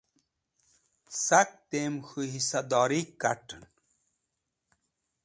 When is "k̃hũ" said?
2.05-2.23